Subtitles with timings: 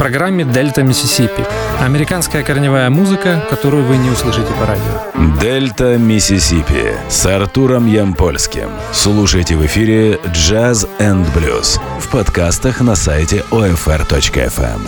[0.00, 1.44] программе «Дельта Миссисипи».
[1.78, 5.38] Американская корневая музыка, которую вы не услышите по радио.
[5.38, 8.70] «Дельта Миссисипи» с Артуром Ямпольским.
[8.94, 14.80] Слушайте в эфире «Джаз энд блюз» в подкастах на сайте OFR.FM.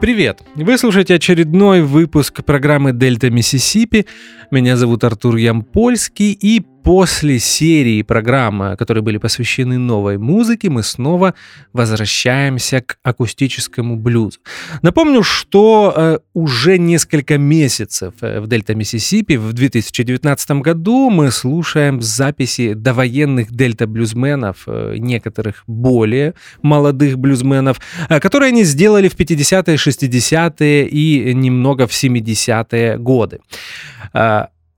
[0.00, 0.42] Привет!
[0.56, 4.06] Вы слушаете очередной выпуск программы «Дельта Миссисипи».
[4.50, 11.34] Меня зовут Артур Ямпольский, и после серии программ, которые были посвящены новой музыке, мы снова
[11.72, 14.38] возвращаемся к акустическому блюзу.
[14.82, 22.00] Напомню, что э, уже несколько месяцев э, в Дельта Миссисипи в 2019 году мы слушаем
[22.00, 30.86] записи довоенных дельта-блюзменов, э, некоторых более молодых блюзменов, э, которые они сделали в 50-е, 60-е
[30.86, 33.40] и немного в 70-е годы.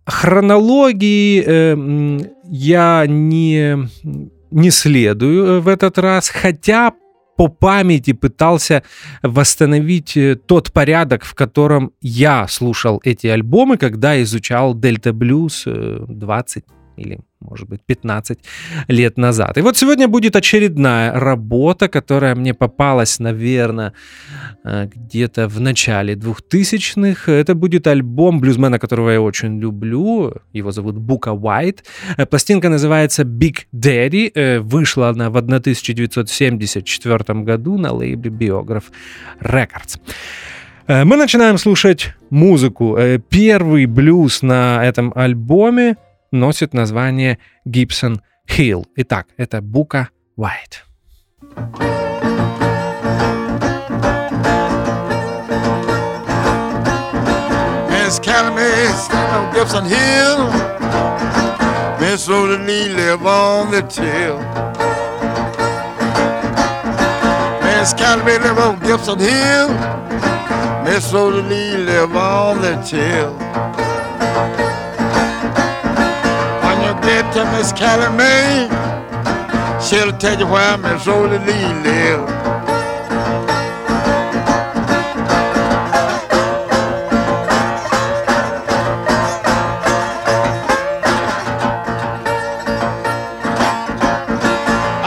[0.08, 3.88] Э, Хронологии э, я не,
[4.50, 6.92] не следую э, в этот раз, хотя
[7.36, 8.82] по памяти пытался
[9.22, 16.64] восстановить э, тот порядок, в котором я слушал эти альбомы, когда изучал Дельта Блюз 20
[16.98, 18.38] или может быть, 15
[18.88, 19.58] лет назад.
[19.58, 23.92] И вот сегодня будет очередная работа, которая мне попалась, наверное,
[24.64, 27.32] э, где-то в начале 2000-х.
[27.32, 30.32] Это будет альбом блюзмена, которого я очень люблю.
[30.52, 31.84] Его зовут Бука Уайт.
[32.16, 34.30] Э, пластинка называется Big Daddy.
[34.34, 38.84] Э, вышла она в 1974 году на лейбле Biograph
[39.40, 40.00] Records.
[40.88, 42.98] Мы начинаем слушать музыку.
[43.28, 45.96] Первый блюз на этом альбоме—
[46.30, 48.86] носит название Гибсон Хилл.
[48.96, 50.84] Итак, это Бука Уайт.
[57.90, 60.48] Miss Calumet stand on Gibson Hill.
[62.00, 64.38] Miss Rhoda Lee live on the till.
[67.62, 69.68] Miss Calumet live on Gibson Hill.
[70.84, 73.67] Miss Rhoda Lee live on the till.
[77.08, 78.70] Get to Miss Calumet,
[79.82, 82.28] she'll tell you where Miss Roly Lee live.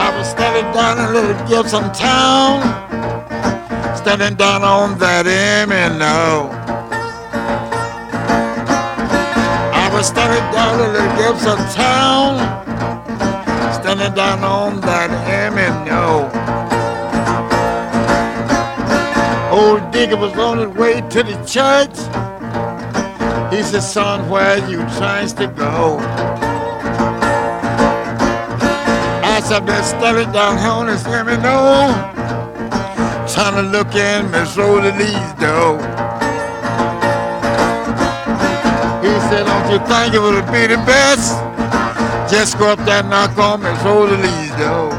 [0.04, 2.62] I was standing down in little Gibson town,
[3.96, 6.51] standing down on that M and.
[10.02, 12.38] Standing down in the Gibson town,
[13.72, 15.10] standing down on that
[15.52, 16.28] M&O.
[19.52, 21.96] Old Digger was on his way to the church.
[23.52, 25.98] He said, son, where you trying to go?
[29.24, 31.92] I said, been standing down on this M&O,
[33.32, 35.91] trying to look in Miss Roly Lee's door.
[39.32, 41.40] Said, don't you think it would be the best?
[42.30, 44.92] Just go up there and knock on me, roll the Rosalie's door.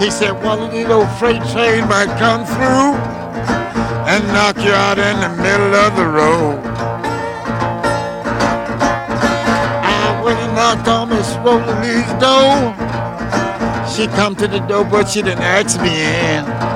[0.00, 2.96] He said, one of these old freight trains might come through
[4.08, 6.58] and knock you out in the middle of the road.
[9.84, 12.72] I went and knocked on Miss Rosalie's door.
[13.92, 16.69] She come to the door, but she didn't ask me in.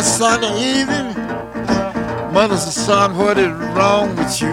[0.00, 1.14] Sunday evening.
[2.32, 4.52] mother's a son, what is wrong with you?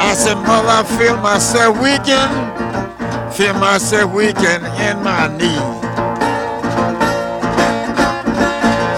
[0.00, 2.28] I said, Mother, I feel myself weaken,
[3.32, 5.64] feel myself weaken in my knee.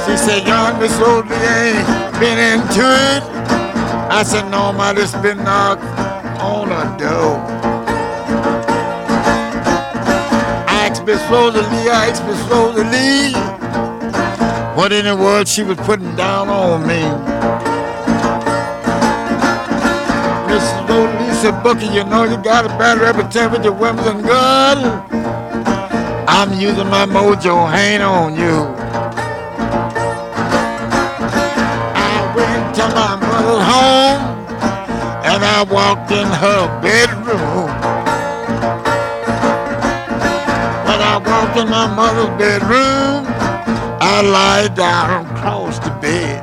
[0.04, 3.22] She said, young Miss Oldie ain't been into it.
[4.10, 5.84] I said, no, I just been knocked
[6.40, 7.49] on a door.
[11.10, 13.33] Miss Rosalie, I asked Miss Rosalie
[14.77, 17.03] what in the world she was putting down on me.
[20.47, 24.78] Miss Rosalie said, Bookie, you know you got a bad reputation with your women and.
[26.28, 28.71] I'm using my mojo hang on you.
[31.98, 34.22] I went to my mother's home
[35.27, 37.69] and I walked in her bedroom.
[41.60, 43.27] In my mother's bedroom.
[44.01, 46.42] I lie down across the bed.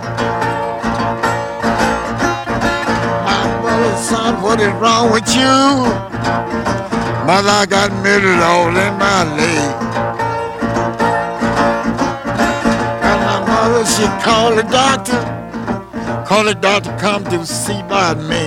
[3.25, 5.57] My mother, son, what is wrong with you?
[7.25, 9.69] Mother, I got middle all in my leg.
[13.09, 15.19] And my mother, she called the doctor.
[16.27, 18.45] Called the doctor come to see about me.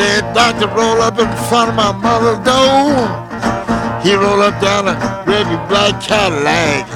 [0.00, 3.19] The doctor rolled up in front of my mother's door.
[4.02, 6.88] He rolled up down a red and black Cadillac.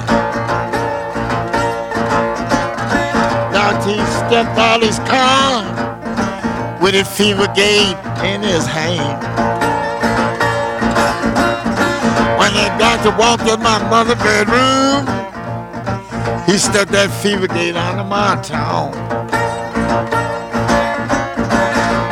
[3.53, 5.61] Doctor, he stepped out his car
[6.81, 9.21] with a fever gauge in his hand.
[12.39, 15.05] When the doctor walked in my mother's bedroom,
[16.47, 18.95] he stuck that fever gauge under my tongue.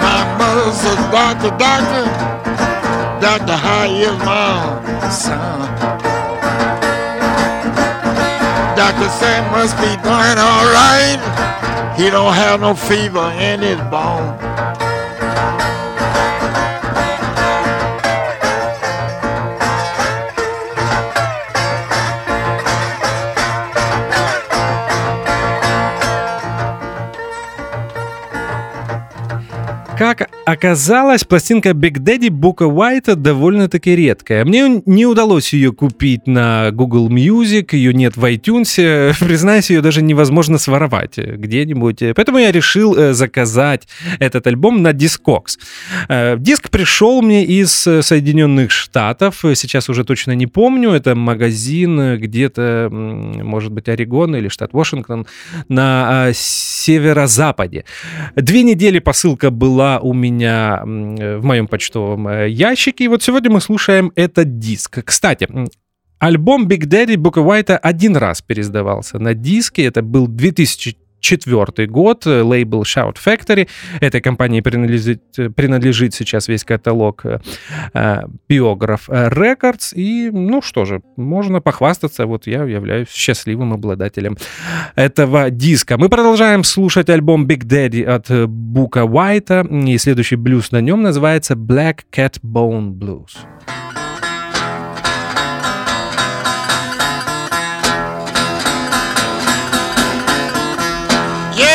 [0.01, 2.32] My mother says, Doctor, doctor,
[3.22, 5.58] doctor, how is my son?
[8.76, 11.18] Doctor said must be doing all right.
[11.96, 14.38] He don't have no fever in his bone.
[29.98, 34.45] Как оказалось, пластинка Big Daddy Бука Уайта довольно-таки редкая.
[34.45, 39.15] Мне не удалось ее купить на Google Music, ее нет в iTunes.
[39.25, 41.99] Признаюсь, ее даже невозможно своровать где-нибудь.
[42.15, 43.87] Поэтому я решил э, заказать
[44.19, 45.57] этот альбом на Discogs.
[46.09, 49.43] Э, диск пришел мне из Соединенных Штатов.
[49.55, 50.91] Сейчас уже точно не помню.
[50.91, 55.25] Это магазин где-то, может быть, Орегон или штат Вашингтон
[55.69, 57.85] на э, северо-западе.
[58.35, 63.05] Две недели посылка была у меня в моем почтовом э, ящике.
[63.05, 65.03] И вот сегодня мы слушаем этот диск.
[65.03, 65.47] Кстати,
[66.19, 69.85] альбом Big Daddy Бука Уайта один раз пересдавался на диске.
[69.85, 73.67] Это был 2000 четвертый год, э, лейбл Shout Factory.
[74.01, 77.23] Этой компании принадлежит, э, принадлежит сейчас весь каталог
[77.93, 79.95] Biograph Records.
[79.95, 84.37] И, ну что же, можно похвастаться, вот я являюсь счастливым обладателем
[84.95, 85.97] этого диска.
[85.97, 91.53] Мы продолжаем слушать альбом Big Daddy от Бука Уайта, и следующий блюз на нем называется
[91.53, 93.37] Black Cat Bone Blues.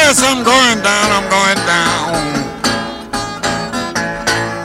[0.09, 2.17] Yes, I'm going down, I'm going down.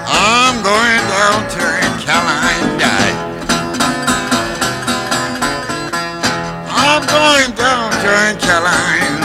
[0.08, 1.68] I'm going down to
[2.00, 2.96] Carolina.
[6.72, 9.20] I'm going down to Carolina.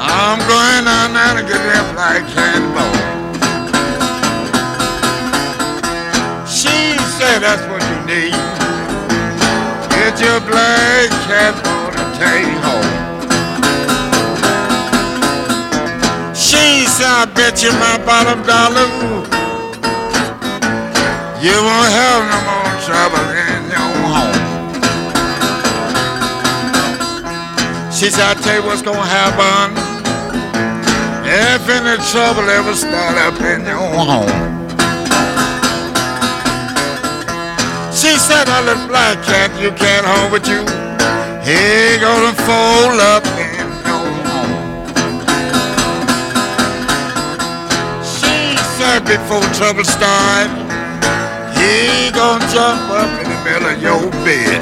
[0.00, 3.04] I'm going down there to get black cat bone.
[6.48, 8.32] She said that's what you need.
[9.92, 12.63] Get your black cat bone and take
[17.34, 18.86] bet you my bottom dollar
[21.44, 24.44] you won't have no more trouble in your home.
[27.92, 29.76] She said, I tell you what's gonna happen
[31.28, 34.64] if any trouble ever start up in your home.
[37.92, 40.64] She said, that little black cat you can't hold with you.
[41.44, 43.33] He gonna fold up
[49.06, 50.48] Before trouble start,
[51.56, 54.60] he gonna jump up in the middle of your bed.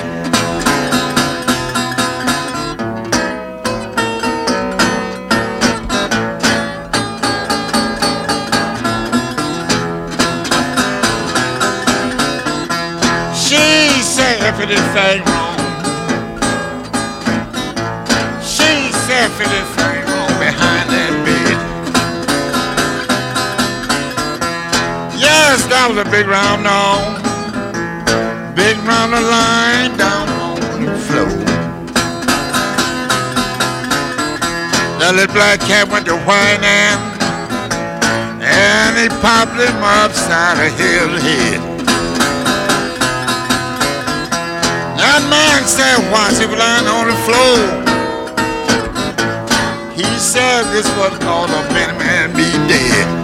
[13.35, 15.59] She said if anything wrong.
[18.43, 19.72] She said if
[25.83, 27.19] That was a big round on.
[28.55, 31.27] Big round of line down on the floor.
[35.03, 37.03] That little black cat went to whining
[38.47, 41.59] and he popped him upside of hill head.
[45.03, 47.59] That man said, watch him lying on the floor.
[49.99, 53.22] He said this was called a many man be dead.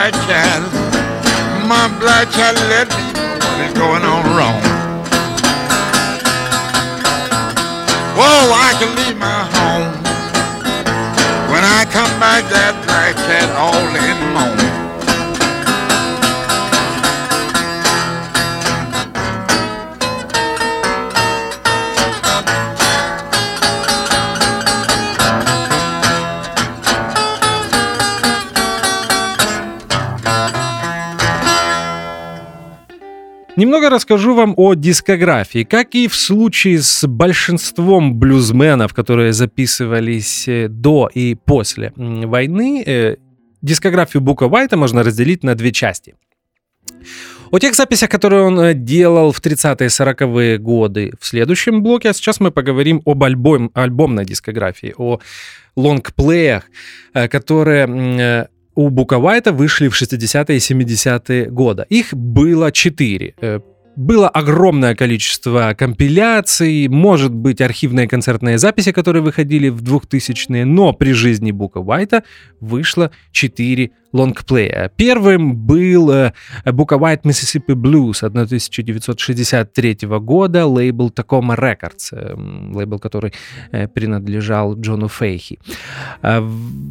[0.00, 0.62] Black cat.
[1.68, 4.60] My black cat let me know what is going on wrong.
[8.16, 9.92] Whoa, I can leave my home.
[11.52, 14.79] When I come back, that black cat all in the
[33.60, 35.64] Немного расскажу вам о дискографии.
[35.64, 43.16] Как и в случае с большинством блюзменов, которые записывались э, до и после войны, э,
[43.60, 46.14] дискографию Бука Уайта можно разделить на две части.
[47.50, 52.14] О тех записях, которые он э, делал в 30-е 40-е годы в следующем блоке, а
[52.14, 55.18] сейчас мы поговорим об альбом, альбомной дискографии, о
[55.76, 56.64] лонгплеях,
[57.12, 58.48] которые
[58.80, 61.84] у Буковайта вышли в 60-е и 70-е годы.
[61.90, 63.34] Их было четыре.
[63.42, 63.60] Э,
[63.94, 71.12] было огромное количество компиляций, может быть, архивные концертные записи, которые выходили в 2000-е, но при
[71.12, 72.22] жизни Бука Уайта
[72.60, 74.90] вышло 4 лонгплея.
[74.96, 76.32] Первым был э,
[76.64, 82.34] Бука White Mississippi Blues 1963 года, лейбл Tacoma Records, э,
[82.74, 83.32] лейбл, который
[83.72, 85.58] э, принадлежал Джону Фейхи.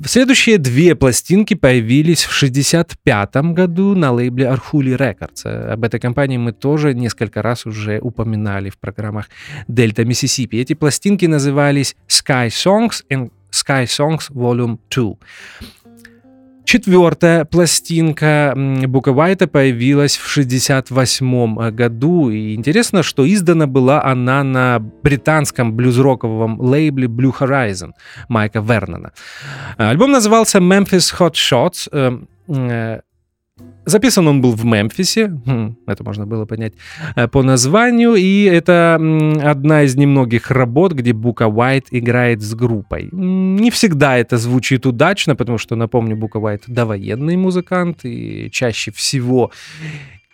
[0.05, 5.45] Следующие две пластинки появились в 1965 году на лейбле Arhuli Records.
[5.45, 9.29] Об этой компании мы тоже несколько раз уже упоминали в программах
[9.67, 10.61] Delta Mississippi.
[10.61, 15.17] Эти пластинки назывались Sky Songs and Sky Songs Volume 2.
[16.69, 22.29] Четвертая пластинка Бука Уайта появилась в 1968 э, году.
[22.29, 27.93] И интересно, что издана была она на британском блюз-роковом лейбле Blue Horizon
[28.27, 29.13] Майка Вернона.
[29.77, 31.87] Альбом назывался Memphis Hot Shots.
[33.85, 36.73] Записан он был в Мемфисе, хм, это можно было понять
[37.15, 38.95] э, по названию, и это
[39.43, 43.09] одна из немногих работ, где Бука Уайт играет с группой.
[43.11, 49.51] Не всегда это звучит удачно, потому что, напомню, Бука Уайт довоенный музыкант, и чаще всего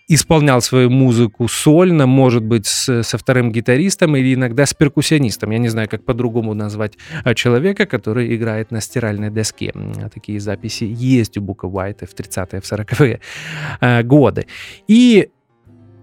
[0.08, 5.52] исполнял свою музыку сольно, может быть, с, со вторым гитаристом или иногда с перкуссионистом.
[5.52, 6.94] Я не знаю, как по-другому назвать
[7.24, 9.74] а, человека, который играет на стиральной доске.
[10.14, 13.20] Такие записи есть у Бука Уайта в 30-е, в 40-е
[13.82, 14.48] э, годы.
[14.88, 15.30] И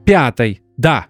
[0.04, 1.06] пятой, да,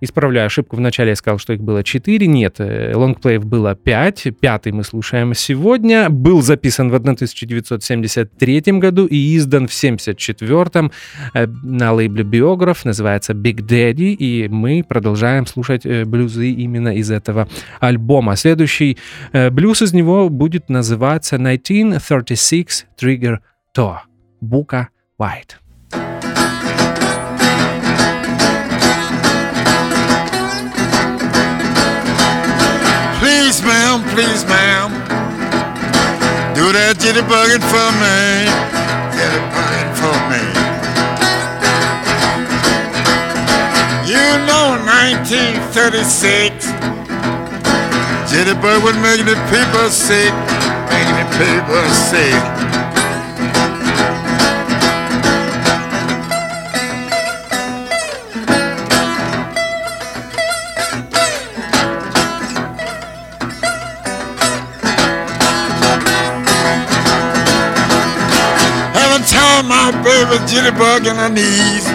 [0.00, 2.26] Исправляю ошибку, вначале я сказал, что их было 4.
[2.26, 4.28] Нет, э, лонгплеев было 5.
[4.40, 6.08] Пятый мы слушаем сегодня.
[6.08, 10.90] Был записан в 1973 году и издан в 1974
[11.34, 12.84] э, на лейбле Биограф.
[12.84, 14.14] Называется Big Daddy.
[14.14, 17.48] И мы продолжаем слушать э, блюзы именно из этого
[17.80, 18.36] альбома.
[18.36, 18.98] Следующий
[19.32, 23.38] блюз из него будет называться 1936 Trigger
[23.76, 23.96] Tour.
[24.40, 24.88] Бука
[25.18, 25.67] White.
[34.18, 34.90] Please, ma'am.
[36.50, 38.50] Do that jitterbugging for me.
[39.14, 40.42] Jitterbugging for me.
[44.10, 46.66] You know 1936.
[48.26, 50.34] Jitterbug was making the people sick.
[50.90, 52.77] Making the people sick.
[70.28, 71.86] Baby jitterbug in her knees.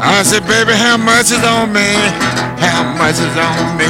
[0.00, 1.88] I said, baby, how much is on me?
[2.60, 3.88] How much is on me?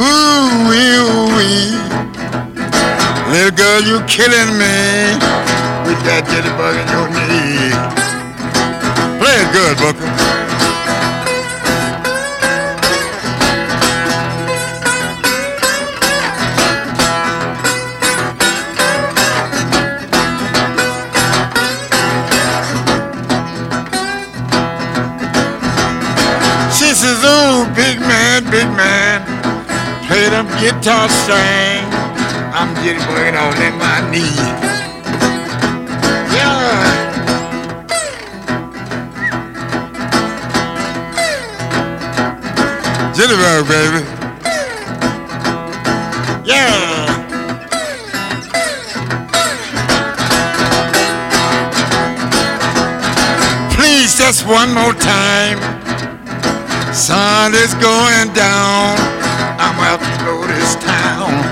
[0.00, 1.04] Ooh, wee,
[1.36, 1.76] wee.
[3.30, 5.18] Little girl, you killing me
[5.84, 7.76] with that jitterbug in your knee.
[9.20, 10.27] Play it good, Booker.
[28.78, 29.26] Man,
[30.06, 31.82] play them guitar string.
[32.54, 34.38] I'm getting working on in my knee.
[36.34, 37.08] Yeah.
[43.14, 44.00] Jitterbug, baby.
[46.44, 47.06] Yeah.
[53.74, 55.77] Please, just one more time.
[56.98, 58.98] Sun is going down.
[59.56, 61.47] I'm out to blow this town.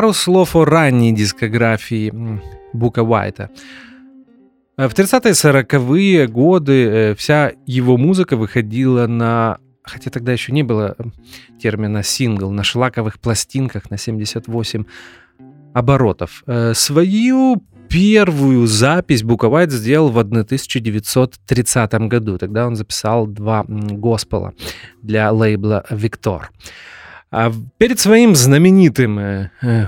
[0.00, 2.10] Пару слов о ранней дискографии
[2.72, 3.50] Бука Уайта.
[4.78, 10.62] Э, в 30-е 40-е годы э, вся его музыка выходила на хотя тогда еще не
[10.62, 10.96] было
[11.62, 14.84] термина сингл, на шлаковых пластинках на 78
[15.74, 16.44] оборотов.
[16.72, 22.38] Свою первую запись Буковайт сделал в 1930 году.
[22.38, 24.54] Тогда он записал два госпела
[25.02, 26.52] для лейбла «Виктор».
[27.30, 29.86] А перед своим знаменитым э, э,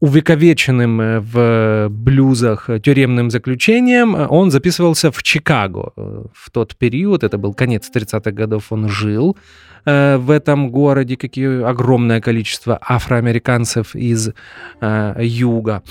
[0.00, 5.92] увековеченным э, в блюзах тюремным заключением, он записывался в Чикаго.
[6.32, 9.36] В тот период, это был конец 30-х годов, он жил
[9.84, 14.32] в этом городе, какие огромное количество афроамериканцев из
[14.80, 15.82] э, юга.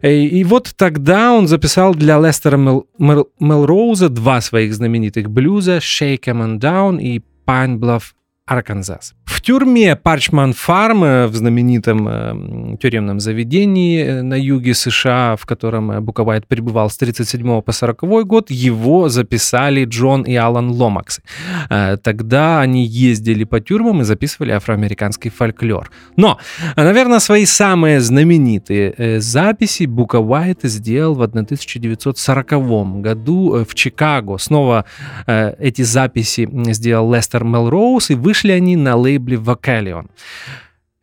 [0.00, 5.78] И, и вот тогда он записал для Лестера Мел, Мел, Мелроуза два своих знаменитых блюза
[5.78, 8.14] «Shake 'em on Down» и «Pine Bluff
[8.46, 9.14] Арканзас.
[9.42, 16.04] Тюрьме Парчман Фарм, э, в знаменитом э, тюремном заведении э, на юге США, в котором
[16.04, 21.22] Буковайт пребывал с 37 по 40 год, его записали Джон и Алан Ломаксы.
[21.68, 25.90] Тогда они ездили по тюрьмам и записывали афроамериканский фольклор.
[26.16, 26.38] Но,
[26.76, 34.38] наверное, свои самые знаменитые записи Буковайт сделал в 1940 году в Чикаго.
[34.38, 34.84] Снова
[35.26, 40.08] эти записи сделал Лестер Мелроуз, и вышли они на лейбле Vocalion.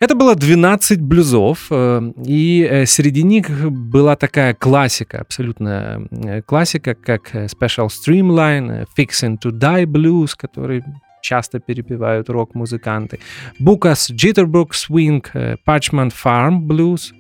[0.02, 6.96] Это было 12 блюзов, э, и э, среди них была такая классика, абсолютно э, классика,
[6.96, 10.84] как Special Streamline, Fixing to Die Blues, который
[11.22, 13.20] часто перепевают рок-музыканты,
[13.60, 15.22] Букас Jitterbug Swing,
[15.68, 17.12] Parchment Farm Blues,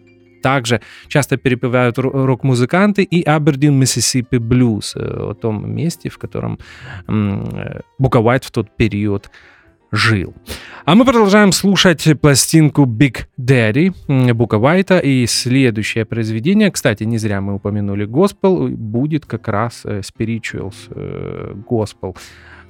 [0.42, 6.58] также часто перепевают рок-музыканты, и Абердин, Миссисипи Блюз, о том месте, в котором
[8.00, 9.30] Бука Уайт в тот период
[9.92, 10.34] жил.
[10.86, 13.94] А мы продолжаем слушать пластинку Big Daddy
[14.34, 15.00] Бука Вайта.
[15.00, 21.54] И следующее произведение, кстати, не зря мы упомянули госпел, будет как раз э, Spirituals э,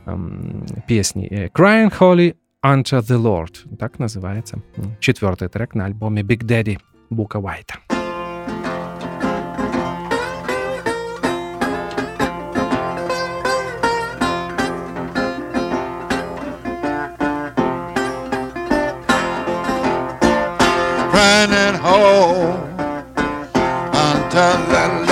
[0.06, 3.78] эм, песни э, Crying Holy Unto the Lord.
[3.78, 4.62] Так называется
[5.00, 6.78] четвертый трек на альбоме Big Daddy
[7.10, 7.76] Бука Вайта.
[21.20, 22.60] At home.
[23.94, 25.09] Until the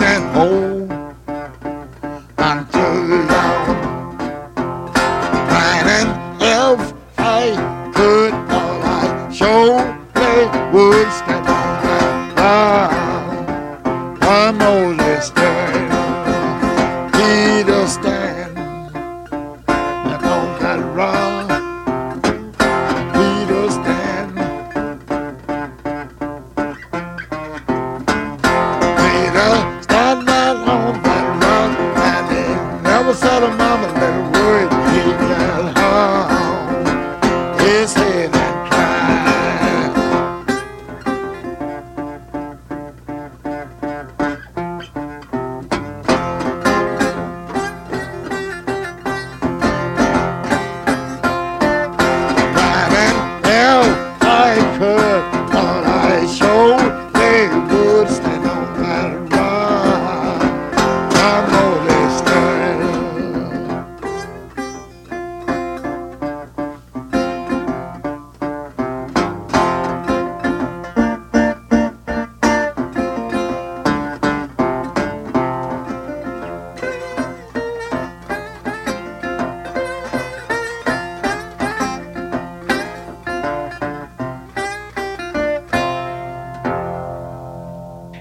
[0.00, 0.71] and until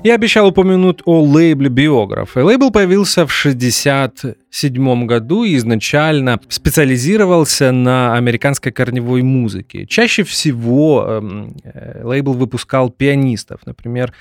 [0.03, 2.35] Я обещал упомянуть о лейбле «Биограф».
[2.35, 9.85] Лейбл появился в 1967 году и изначально специализировался на американской корневой музыке.
[9.85, 13.59] Чаще всего эм, э, лейбл выпускал пианистов.
[13.67, 14.11] Например,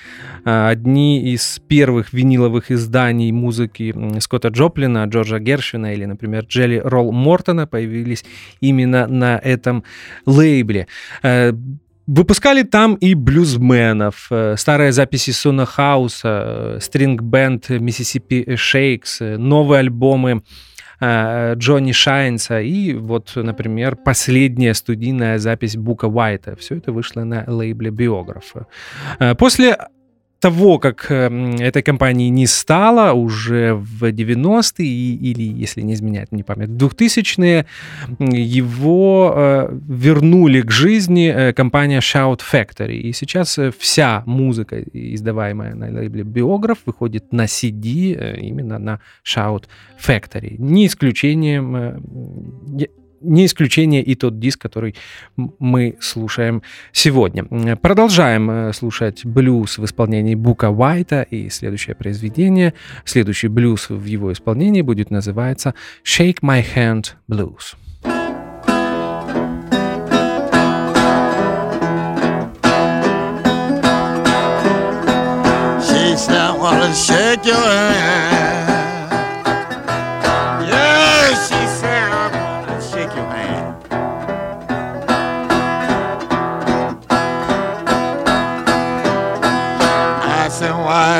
[0.45, 7.11] э, одни из первых виниловых изданий музыки Скотта Джоплина, Джорджа Гершвина или, например, Джелли Ролл
[7.11, 8.23] Мортона появились
[8.59, 9.83] именно на этом
[10.27, 10.85] лейбле.
[12.11, 20.43] Э, Выпускали там и блюзменов, э, старые записи Сона Хауса, стринг-бенд Миссисипи Шейкс, новые альбомы
[20.99, 26.55] э, Джонни Шайнса и вот, например, последняя студийная запись Бука Уайта.
[26.55, 28.67] Все это вышло на лейбле биографа.
[29.19, 29.77] Э, после
[30.41, 36.43] того, как эм, этой компании не стало уже в 90-е или, если не изменяет мне
[36.43, 37.65] память, 2000-е,
[38.19, 42.97] его э, вернули к жизни э, компания Shout Factory.
[42.97, 49.65] И сейчас э, вся музыка, издаваемая на лейбле Биограф, выходит на CD именно на Shout
[49.99, 50.55] Factory.
[50.57, 51.99] Не исключением
[53.21, 54.95] не исключение и тот диск, который
[55.35, 57.45] мы слушаем сегодня.
[57.75, 62.73] Продолжаем э, слушать блюз в исполнении Бука Уайта, и следующее произведение,
[63.05, 67.75] следующий блюз в его исполнении будет называться «Shake My Hand Blues».
[76.93, 78.70] shake your hand.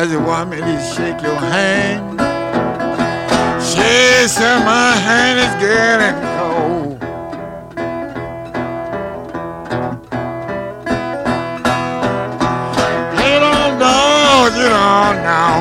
[0.10, 2.20] You want me to shake your hand.
[3.62, 6.94] She said my hand is getting cold.
[13.20, 15.54] You don't know, you don't know.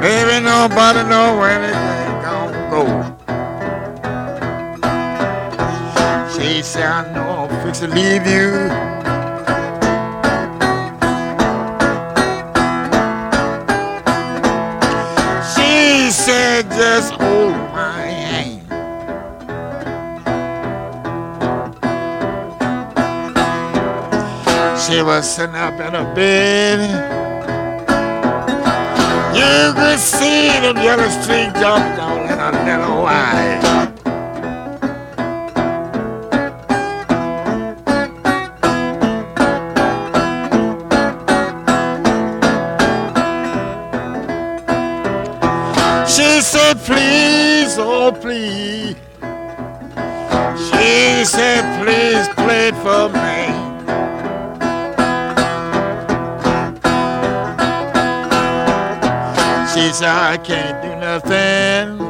[0.00, 1.76] Baby, nobody know when it
[2.24, 2.82] gonna go.
[6.32, 8.91] She said, I know I'm fixing to leave you.
[16.64, 18.62] Just hold my hand.
[24.80, 26.80] She was sitting up in a bed.
[29.34, 33.91] You could see the yellow streak jumping down in a little white.
[46.72, 48.96] Said, please, oh please.
[50.68, 53.42] She said, please play for me.
[59.72, 62.01] She said, I can't do nothing.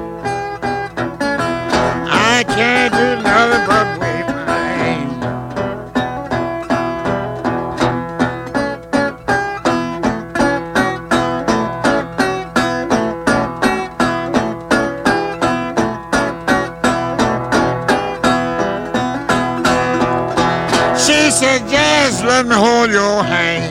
[22.32, 23.68] Let me hold your hand.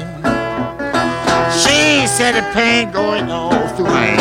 [1.51, 4.13] She said the pain going off the way.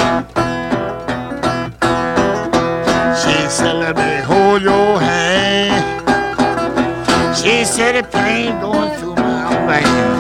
[3.20, 5.84] She said, let me hold your hand.
[7.36, 10.19] She said the pain going through my veins.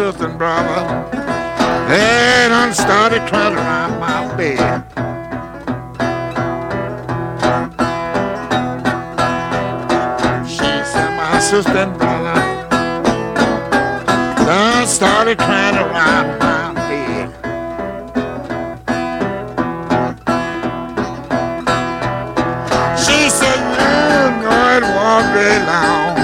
[0.00, 1.10] And brother.
[1.86, 4.82] They done started crying around my bed.
[10.48, 12.34] She said my sister and brother
[14.46, 17.28] done started crying around my bed.
[22.98, 26.20] She said, you know it won't be long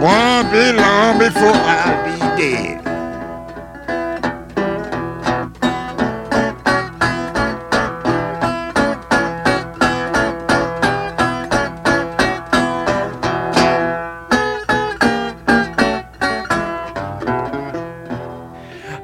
[0.00, 2.07] won't be long before I'll
[2.38, 2.77] be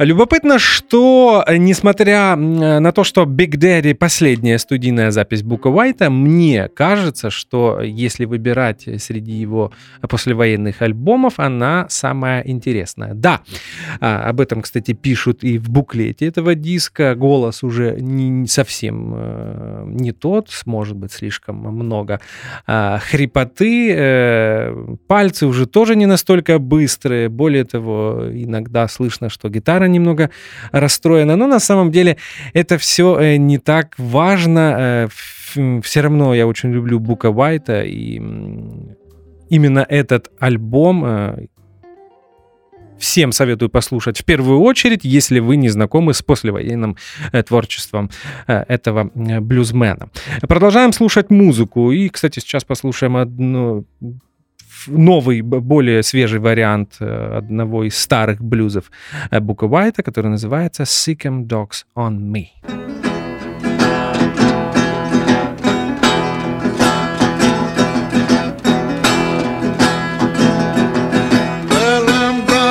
[0.04, 6.68] Любопытно, что, э, несмотря на то, что Big Daddy последняя студийная запись Бука Уайта, мне
[6.68, 13.14] кажется, что если выбирать среди его послевоенных альбомов, она самая интересная.
[13.14, 13.40] Да,
[13.98, 17.14] а, об этом, кстати, пишут и в буклете этого диска.
[17.14, 22.20] Голос уже не совсем э, не тот, может быть, слишком много
[22.66, 27.30] а, хрипоты, э, пальцы уже тоже не настолько быстрые.
[27.30, 30.30] Более того, иногда слышно, что гитара немного
[30.72, 31.36] расстроена.
[31.36, 32.16] Но на самом деле
[32.52, 35.08] это все э, не так важно.
[35.82, 38.20] Все равно я очень люблю Бука Уайта и
[39.48, 41.48] именно этот альбом
[42.98, 46.96] всем советую послушать в первую очередь, если вы не знакомы с послевоенным
[47.32, 48.10] э, творчеством
[48.46, 50.08] э, этого э, блюзмена.
[50.42, 51.92] Продолжаем слушать музыку.
[51.92, 53.84] И, кстати, сейчас послушаем одну
[54.86, 58.90] новый, более свежий вариант одного из старых блюзов
[59.30, 62.48] Бука Уайта, который называется «Sick Em Dogs on Me».
[72.44, 72.64] went running,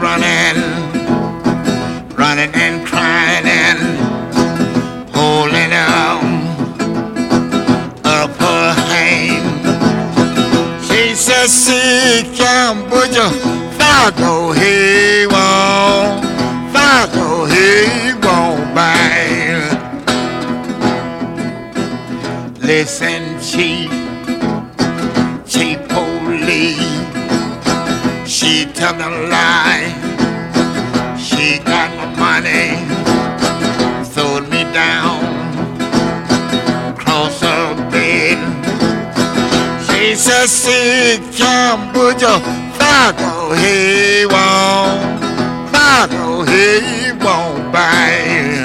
[0.00, 0.77] running
[41.38, 42.40] "See, Cambodia,
[42.78, 45.22] Fago, he won't,
[45.72, 48.64] Fago, he won't buy."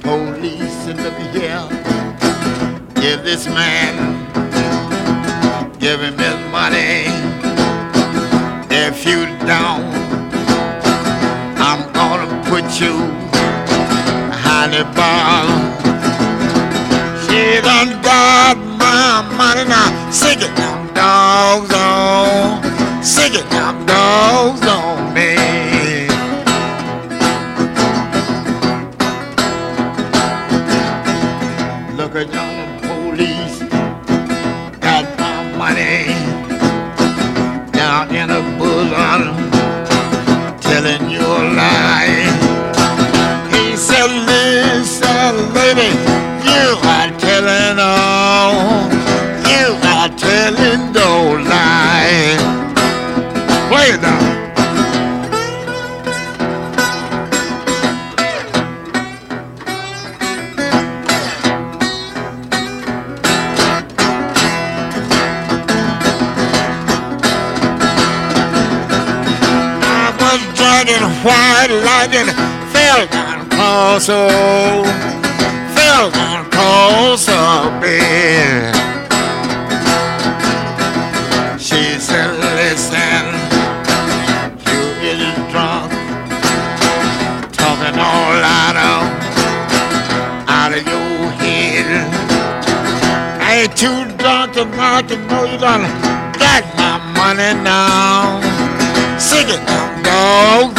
[0.00, 1.68] Police, look here,
[2.94, 4.24] give this man
[5.84, 7.04] give him his money.
[8.70, 9.84] If you don't,
[11.60, 12.94] I'm gonna put you
[14.30, 15.44] behind the bar.
[17.26, 18.63] She done got.
[20.44, 23.02] Sick it, dogs on.
[23.02, 24.63] Sick it, dogs
[71.24, 72.28] white lightning
[72.68, 74.84] fell down across oh,
[75.74, 78.74] fell down across her bed.
[81.58, 82.28] She said,
[82.60, 83.24] listen,
[84.68, 85.90] you is drunk,
[87.56, 89.00] talking all out of,
[90.46, 91.88] out of your head.
[93.40, 95.88] I ain't too drunk to not to know you done
[96.38, 98.40] got my money now.
[99.18, 99.64] Sing it
[100.02, 100.73] now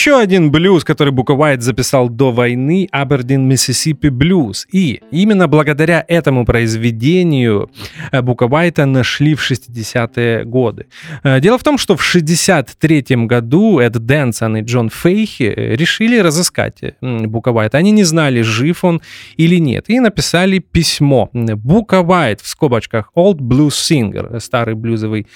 [0.00, 4.66] Еще один блюз, который Бука Уайт записал до войны, Абердин, Миссисипи блюз.
[4.72, 7.70] И именно благодаря этому произведению
[8.10, 10.86] э, Бука Уайта нашли в 60-е годы.
[11.22, 16.16] Э, дело в том, что в 63 году Эд Дэнсон и Джон Фейхи э, решили
[16.16, 17.76] разыскать Бука Уайта.
[17.76, 19.02] Они не знали, жив он
[19.36, 19.90] или нет.
[19.90, 21.28] И написали письмо.
[21.34, 25.26] Бука Уайт, в скобочках, Old Blues Singer, старый блюзовый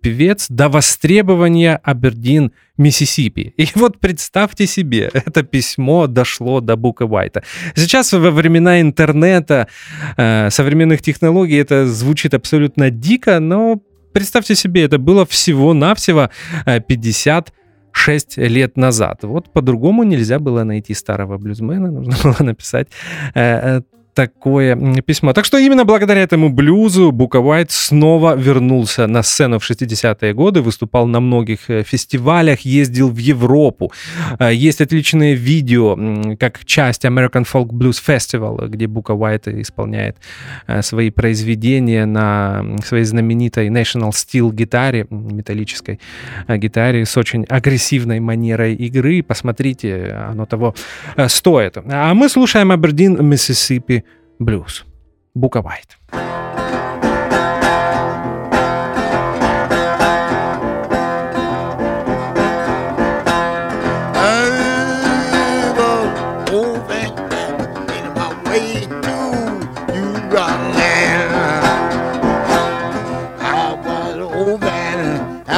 [0.00, 3.52] певец, до востребования Абердин Миссисипи.
[3.56, 7.42] И вот представьте себе, это письмо дошло до Бука Уайта.
[7.74, 9.66] Сейчас во времена интернета,
[10.16, 13.80] э, современных технологий это звучит абсолютно дико, но
[14.12, 16.30] представьте себе, это было всего-навсего
[16.64, 19.18] 56 лет назад.
[19.22, 22.88] Вот по-другому нельзя было найти старого блюзмена, нужно было написать
[24.18, 24.76] такое
[25.06, 25.32] письмо.
[25.32, 30.60] Так что именно благодаря этому блюзу Бука Уайт снова вернулся на сцену в 60-е годы,
[30.60, 33.92] выступал на многих э, фестивалях, ездил в Европу.
[34.40, 35.96] Э, есть отличные видео,
[36.36, 40.16] как часть American Folk Blues Festival, где Бука Уайт исполняет
[40.66, 46.00] э, свои произведения на своей знаменитой National Steel гитаре, металлической
[46.48, 49.22] гитаре с очень агрессивной манерой игры.
[49.22, 50.74] Посмотрите, оно того
[51.28, 51.76] стоит.
[51.76, 54.02] А мы слушаем Абердин, Миссисипи
[54.40, 54.84] Blues,
[55.36, 55.96] Bukka White.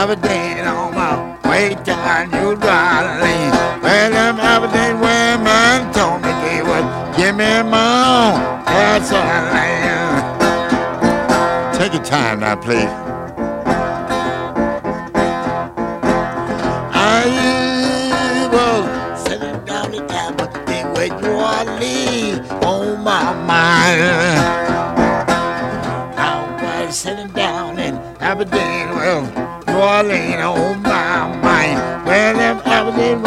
[0.00, 0.39] have a day.
[12.10, 12.90] Time now, please.
[16.92, 20.46] I was oh, sitting down the table
[20.92, 24.00] with New Orleans on my mind.
[26.18, 29.22] I was sitting down in Aberdeen, well,
[29.68, 31.78] New Orleans on my mind.
[32.06, 33.22] Well, them Aberdeen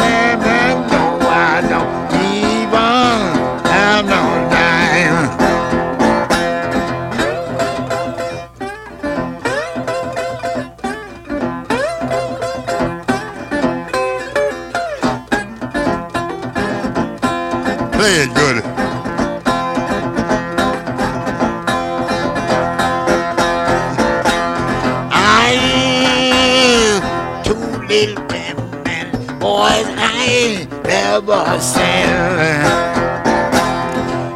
[27.94, 32.10] little women, boys I ain't never seen.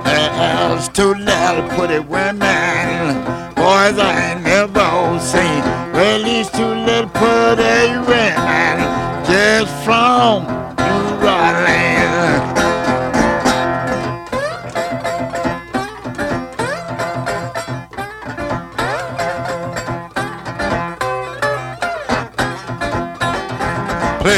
[0.05, 3.25] There's two little pretty women,
[3.57, 5.63] boys I ain't never seen.
[5.93, 8.79] Well, these two little pretty women
[9.27, 10.58] just from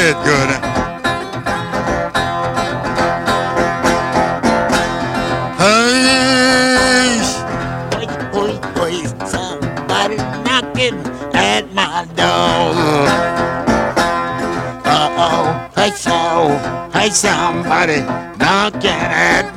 [0.03, 0.49] It good.
[16.93, 18.01] Hey, somebody
[18.37, 19.50] knocking at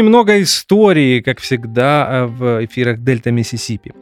[0.00, 3.92] немного истории, как всегда, э, в эфирах Дельта Миссисипи.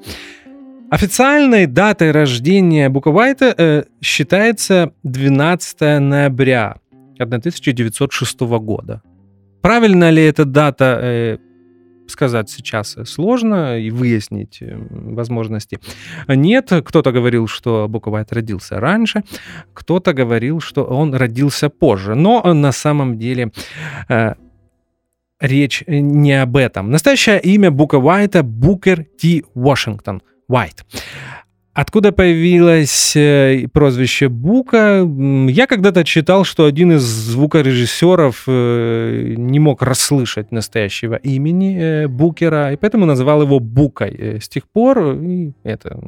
[0.90, 6.76] Официальной датой рождения Бука Уайта э, считается 12 ноября
[7.18, 9.02] 1906 года.
[9.60, 11.38] Правильно ли эта дата, э,
[12.06, 15.78] сказать сейчас сложно и выяснить э, возможности.
[16.28, 19.24] Нет, кто-то говорил, что Бука Уайт родился раньше,
[19.74, 22.14] кто-то говорил, что он родился позже.
[22.14, 23.50] Но на самом деле
[24.08, 24.34] э,
[25.40, 26.90] речь не об этом.
[26.90, 29.42] Настоящее имя Бука Уайта Букер Т.
[29.54, 30.84] Вашингтон Уайт.
[31.74, 35.08] Откуда появилось э, прозвище Бука?
[35.48, 42.72] Я когда-то читал, что один из звукорежиссеров э, не мог расслышать настоящего имени э, Букера,
[42.72, 44.10] и поэтому называл его Букой.
[44.18, 46.00] Э, С тех пор э, это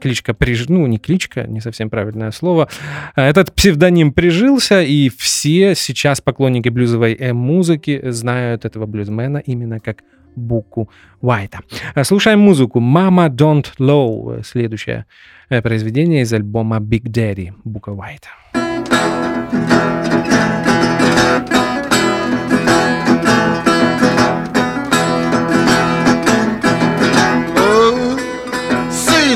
[0.00, 0.68] кличка приж...
[0.68, 2.68] ну не кличка, не совсем правильное слово.
[3.14, 10.02] А Этот псевдоним прижился, и все сейчас поклонники блюзовой музыки знают этого блюзмена именно как
[10.36, 10.90] Буку
[11.20, 11.60] Уайта.
[11.94, 15.06] А, Слушаем музыку «Mama Don't Low», следующее
[15.48, 18.28] э, произведение из альбома Big Daddy Бука Уайта.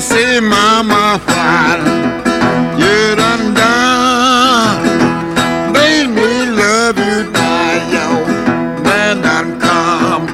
[0.01, 1.79] Say, Mama, what
[2.79, 3.55] you done
[6.07, 7.33] me love you,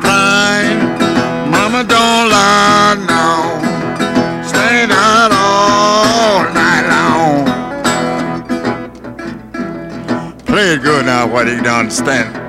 [0.01, 0.79] crying.
[1.51, 4.43] Mama, don't lie now.
[4.43, 7.47] Staying out all night long.
[10.45, 12.44] Play it good now, what you done stand.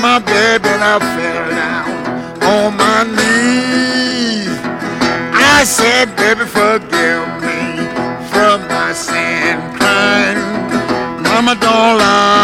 [0.00, 1.90] My bed and I fell down
[2.42, 4.54] on my knees.
[5.34, 7.82] I said, baby, forgive me
[8.30, 10.38] from my sin crime.
[11.22, 12.37] Mama, don't lie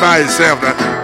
[0.00, 0.97] by myself.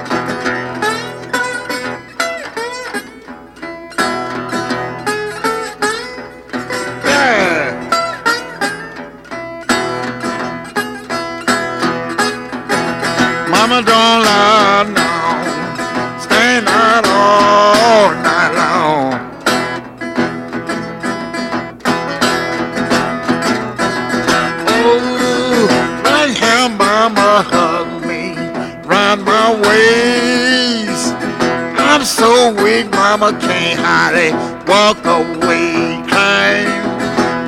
[33.16, 34.32] Mama can't hardly
[34.66, 36.66] walk away crying.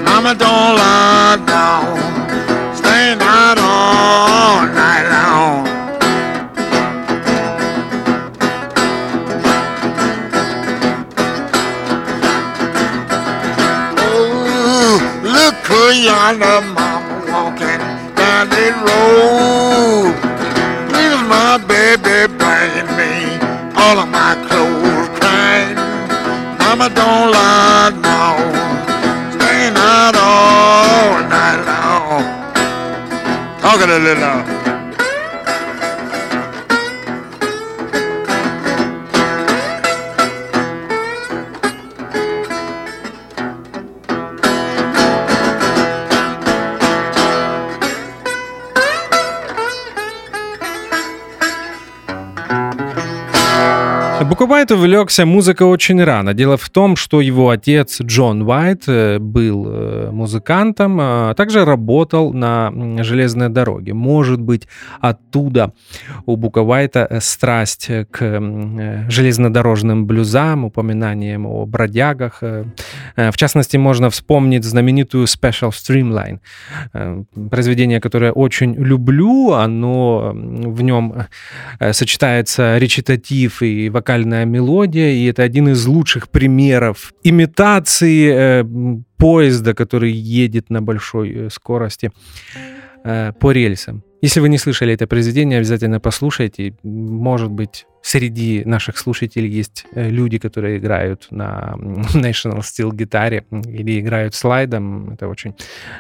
[0.05, 1.83] Mama don't lie now,
[2.73, 5.67] staying out all night long.
[13.99, 17.83] Oh, look who yonder mama walking
[18.15, 20.15] down the road.
[20.95, 23.13] Here's my baby bringing me
[23.75, 24.76] all of my clothes.
[26.79, 28.37] Mama don't lie now,
[29.33, 32.25] staying out all night long.
[33.63, 34.56] Talking a little
[54.47, 56.33] Букабайт увлекся музыкой очень рано.
[56.33, 62.33] Дело в том, что его отец Джон Уайт э, был э, музыкантом, а также работал
[62.33, 62.73] на
[63.03, 63.93] железной дороге.
[63.93, 64.69] Может быть,
[65.01, 65.73] оттуда
[66.27, 68.41] у Букабайта э, страсть к
[69.09, 72.41] железнодорожным блюзам, упоминаниям о бродягах.
[72.41, 76.39] В частности, можно вспомнить знаменитую Special Streamline,
[77.51, 79.55] произведение, которое очень люблю.
[79.55, 81.15] Оно в нем
[81.91, 88.65] сочетается речитатив и вокальная мелодия, и это один из лучших примеров имитации э,
[89.17, 92.11] поезда, который едет на большой э, скорости
[93.05, 94.03] э, по рельсам.
[94.23, 96.75] Если вы не слышали это произведение, обязательно послушайте.
[96.83, 101.75] Может быть, среди наших слушателей есть э, люди, которые играют на
[102.15, 105.11] National Steel гитаре или играют слайдом.
[105.11, 105.55] Это очень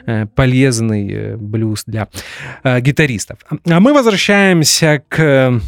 [0.07, 2.09] э, полезный блюз для
[2.65, 3.39] гитаристов.
[3.65, 5.61] А мы возвращаемся к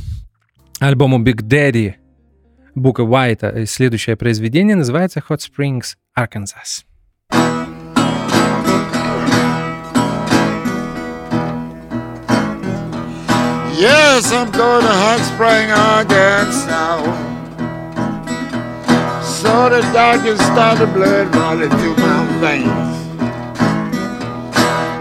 [0.81, 1.95] альбому Big Daddy
[2.79, 3.67] Бука Уайта.
[3.67, 6.85] Следующее произведение называется Hot Springs, Arkansas.
[13.79, 17.05] Yes, I'm going to Hot Spring, Arkansas.
[19.23, 22.99] So the doctor started blood running through my veins.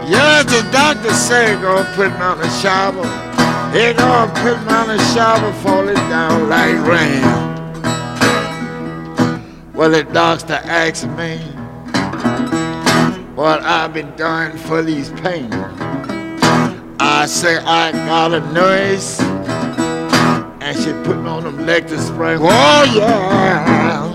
[0.07, 3.03] Yes, the doctor said gonna put me on a shower.
[3.73, 7.57] He gonna put me on a shower, falling down like rain.
[9.78, 11.38] Well, the doctor asked me
[13.36, 15.53] what I've been doing for these pains.
[16.99, 22.39] I say I got a nurse, and she put me on them electric spring.
[22.41, 24.09] Oh yeah,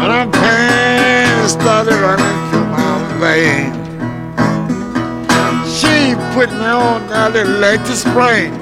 [0.00, 3.76] When I'm pain started running through my veins.
[5.78, 8.52] She put me on that electric spring.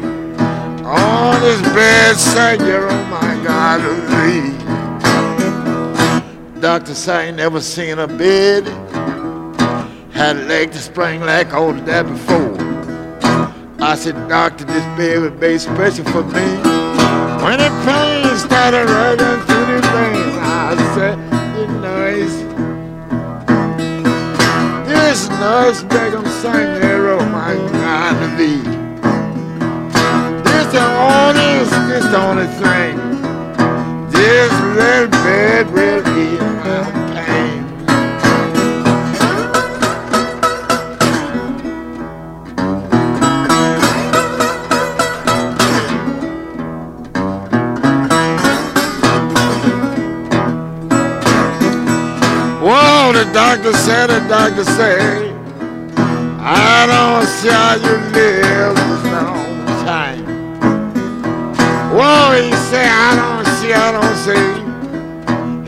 [0.85, 3.81] On this bed, said, oh my God,
[4.11, 4.60] leave.
[6.61, 8.67] Doctor said, never seen a bed
[10.13, 12.55] had a leg to spring like all of that before.
[13.83, 16.49] I said, Doctor, this bed was made special for me.
[17.43, 21.17] When the pain started running through the veins, I said,
[21.57, 22.37] you noise.
[24.87, 28.61] This nurse make them sing there, oh my God, to be.
[30.45, 33.20] This the only, this the only thing.
[34.31, 36.83] This little bed will be my
[37.17, 37.63] pain.
[52.63, 55.35] Whoa, the doctor said, the doctor said,
[56.39, 60.25] I don't see how you live this long time.
[61.93, 63.30] Whoa, he said, I don't
[63.73, 64.61] I don't see.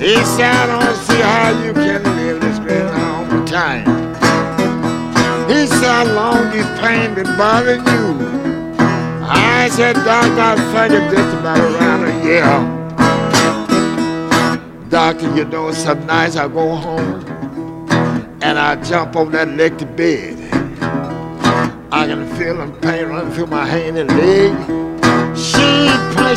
[0.05, 3.87] He said, I don't see how you can live this very long time.
[5.49, 8.43] He said, how long this pain been bothering you?
[9.25, 12.51] I said, doctor, I figured just about around a year.
[14.89, 17.25] Doctor, you know something nice, I go home
[18.43, 20.37] and I jump on that electric bed.
[21.93, 24.82] I can feel the pain running through my hand and leg.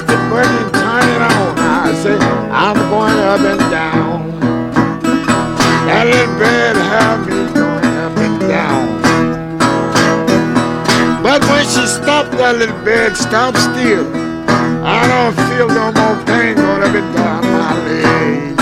[0.02, 1.58] The button and it on.
[1.58, 2.20] I said,
[2.52, 4.40] I'm going up and down.
[5.88, 9.02] That little bed had me going up and down.
[11.24, 14.06] But when she stopped that little bed, stopped still.
[14.84, 18.55] I don't feel no more pain going up and down my leg.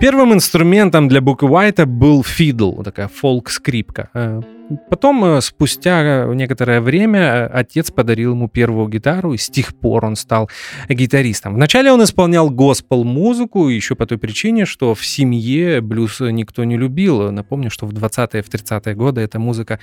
[0.00, 4.08] Первым инструментом для Бука Уайта был фидл, такая фолк-скрипка.
[4.14, 4.40] Э,
[4.88, 10.06] потом, э, спустя некоторое время, э, отец подарил ему первую гитару, и с тех пор
[10.06, 10.48] он стал
[10.88, 11.54] гитаристом.
[11.54, 17.30] Вначале он исполнял госпел-музыку, еще по той причине, что в семье блюз никто не любил.
[17.30, 19.80] Напомню, что в 20-е, в 30-е годы эта музыка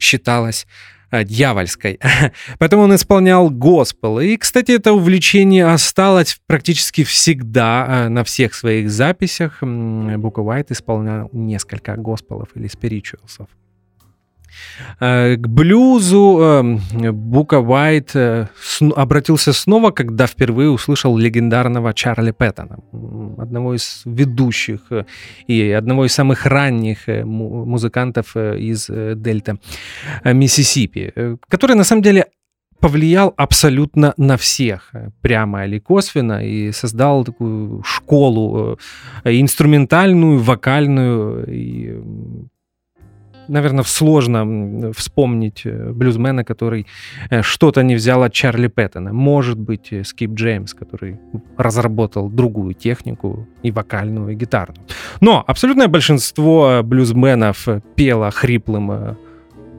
[0.00, 0.66] считалась
[1.12, 1.98] дьявольской.
[2.58, 4.20] Поэтому он исполнял госпел.
[4.20, 9.62] И, кстати, это увлечение осталось практически всегда э, на всех своих записях.
[9.62, 13.48] Бука Уайт исполнял несколько госпелов или спиричуэлсов.
[15.00, 16.80] Э, к блюзу эм,
[17.12, 18.48] Бука Уайт э,
[18.96, 22.78] обратился снова, когда впервые услышал легендарного Чарли Пэттона,
[23.38, 25.04] одного из ведущих э,
[25.46, 29.58] и одного из самых ранних музыкантов из Дельта
[30.24, 31.12] Миссисипи,
[31.48, 32.26] который на самом деле
[32.80, 38.78] повлиял абсолютно на всех, прямо или косвенно, и создал такую школу
[39.24, 42.00] инструментальную, вокальную, и
[43.48, 46.86] наверное, сложно вспомнить э, блюзмена, который
[47.30, 49.12] э, что-то не взял от Чарли Пэттона.
[49.12, 51.18] Может быть, э, Скип Джеймс, который
[51.56, 54.86] разработал другую технику и вокальную, и гитарную.
[55.20, 59.16] Но абсолютное большинство блюзменов пело хриплым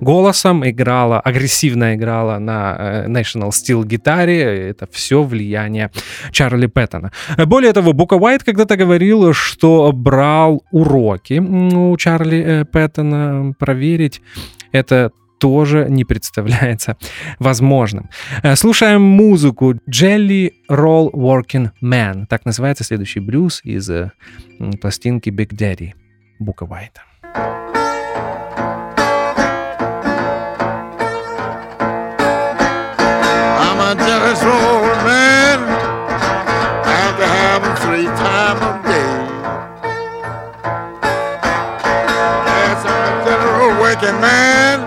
[0.01, 4.69] голосом, играла, агрессивно играла на э, National Steel гитаре.
[4.69, 5.91] Это все влияние
[6.31, 7.11] Чарли Пэттона.
[7.45, 14.21] Более того, Бука Уайт когда-то говорил, что брал уроки у Чарли э, Пэттона проверить
[14.71, 16.97] это тоже не представляется
[17.39, 18.09] возможным.
[18.43, 22.25] Э, слушаем музыку Jelly Roll Working Man.
[22.27, 23.89] Так называется следующий блюз из
[24.81, 25.93] пластинки Big Daddy
[26.39, 27.08] Бука Уайта.
[33.95, 35.59] Jealous old man
[36.85, 39.13] after having three times a day.
[42.45, 44.81] As a general working man,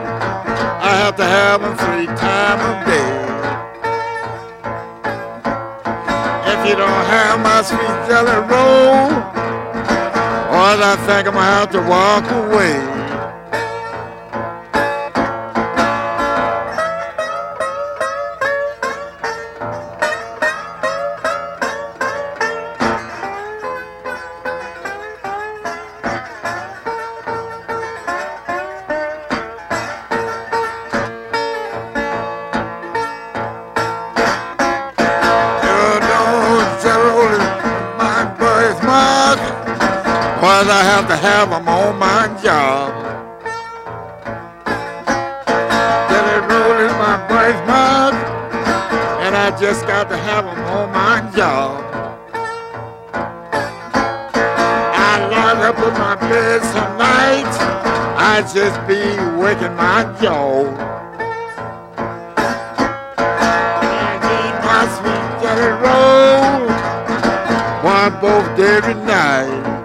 [0.82, 3.12] I have to have them three times a day.
[6.52, 9.10] If you don't have my sweet jelly roll,
[10.54, 12.91] or I think I'm gonna have to walk away.
[41.22, 42.90] Have them on my job.
[46.10, 48.18] Jelly roll in my wife's mouth,
[49.22, 51.78] and I just got to have them on my job.
[54.98, 57.56] I lie up in my bed some nights,
[58.18, 59.00] I just be
[59.40, 60.66] waking my jaw.
[64.02, 66.66] I need my sweet jelly roll,
[67.84, 69.81] one both every night.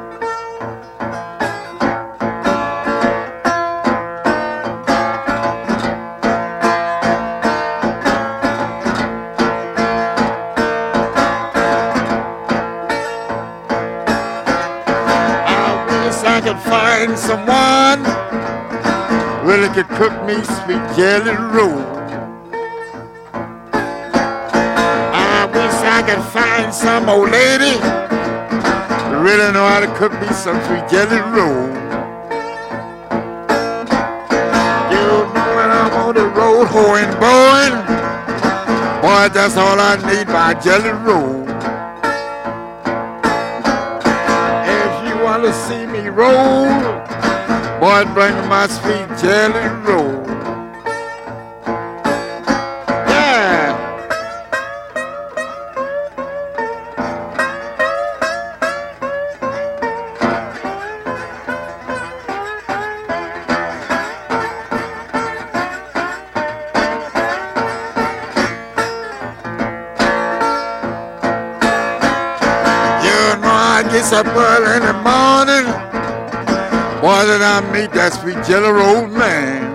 [19.77, 21.77] Could cook me sweet jelly roll.
[25.13, 27.77] I wish I could find some old lady
[29.21, 31.67] really know how to cook me some sweet jelly roll.
[34.89, 37.77] You know when I'm on the road hoeing, bowing,
[39.03, 41.43] boy, that's all I need, my jelly roll.
[44.81, 47.06] If you want to see me roll,
[47.87, 50.26] boy, bring my sweet jelly roll.
[77.57, 79.65] I meet that sweet jelly roll man.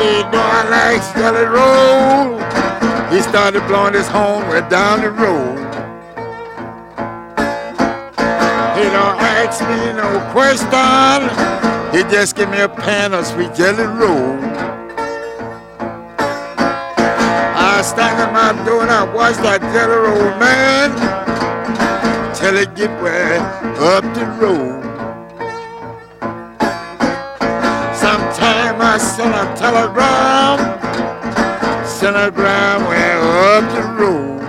[0.00, 2.40] He know I like jelly roll.
[3.12, 5.58] He started blowing his horn right down the road.
[8.72, 11.28] He don't ask me no question.
[11.92, 14.38] He just give me a pan of sweet jelly roll.
[17.60, 21.21] I stand at my door and I watch that jelly roll man
[22.42, 23.38] till he get way
[23.78, 24.82] up the road.
[27.94, 30.58] Sometime I send a telegram,
[31.86, 33.12] send a gram way
[33.46, 34.42] up the road.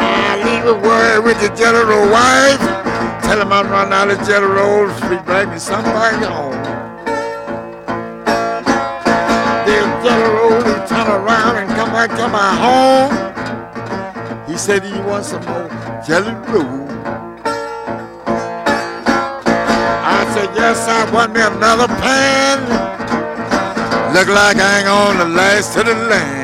[0.00, 1.50] I leave a word with the
[1.84, 2.64] roll wife,
[3.24, 4.18] tell him I run out of
[4.48, 6.56] rolls, we bring me somebody home.
[9.66, 13.29] Then jelly roll, he turn around and come back to my home.
[14.50, 15.68] He said he wants some more
[16.04, 16.88] jelly roll.
[20.02, 22.58] I said, yes, I want me another pan.
[24.12, 26.39] Look like I ain't on the last to the land.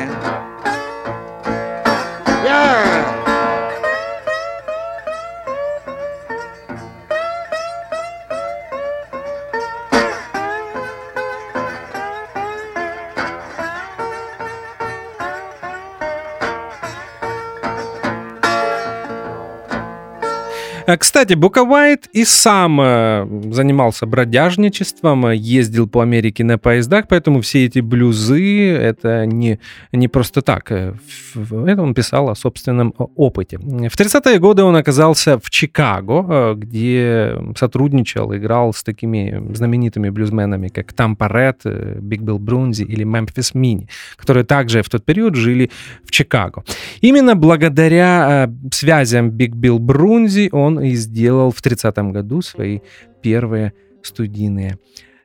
[20.95, 27.41] Кстати, Бука Уайт и сам э, занимался бродяжничеством, э, ездил по Америке на поездах, поэтому
[27.41, 29.59] все эти блюзы— это не,
[29.91, 30.71] не просто так.
[30.71, 30.93] Э,
[31.35, 33.57] Это он писал о собственном о- опыте.
[33.57, 40.69] В 30-е годы он оказался в Чикаго, э, где сотрудничал, играл с такими знаменитыми блюзменами,
[40.69, 45.35] как Там Парет, э, Биг Билл Брунзи или Мемфис Мини, которые также в тот период
[45.35, 45.69] жили
[46.05, 46.63] в Чикаго.
[47.01, 52.79] Именно благодаря э, связям Биг Билл Брунзи он и сделал в 30 году свои
[53.21, 54.77] первые студийные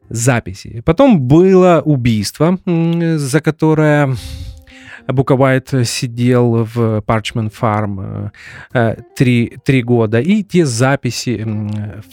[0.08, 0.82] записи.
[0.84, 4.14] Потом было убийство, за которое
[5.08, 8.30] Бука Уайт сидел в Parchment Farm
[8.72, 10.20] э, три, три года.
[10.20, 11.44] И те записи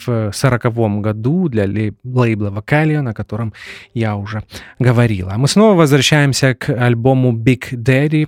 [0.06, 3.54] в сороковом году для лей- лейбла Vocalion, о котором
[3.94, 4.44] я уже
[4.80, 5.28] говорил.
[5.30, 8.28] А мы снова возвращаемся к альбому Big Daddy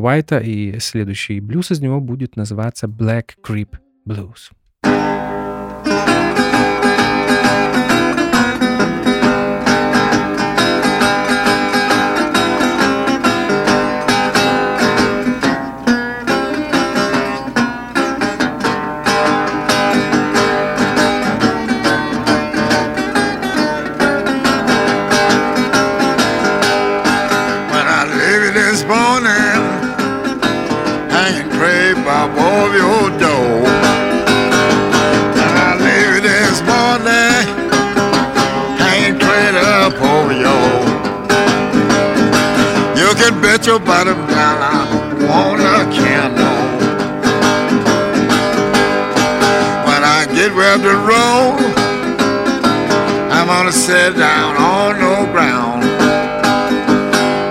[0.00, 3.76] Уайта, и следующий блюз из него будет называться Black Creep
[4.06, 4.50] Blues.
[43.60, 44.58] put your bottom down.
[44.62, 44.86] I
[45.28, 46.78] wanna count on.
[49.84, 51.58] When I get ready to roll,
[53.30, 55.82] I'm gonna sit down on no ground.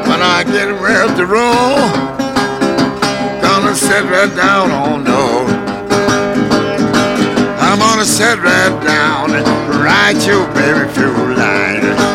[0.10, 1.78] When I get ready to roll,
[3.44, 5.46] gonna sit right down on no.
[7.60, 9.46] I'm gonna sit right down and
[9.80, 12.09] write you, baby through line.